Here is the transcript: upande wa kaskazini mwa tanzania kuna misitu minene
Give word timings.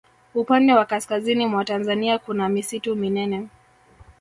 upande 0.35 0.73
wa 0.73 0.85
kaskazini 0.85 1.47
mwa 1.47 1.65
tanzania 1.65 2.19
kuna 2.19 2.49
misitu 2.49 2.95
minene 2.95 3.47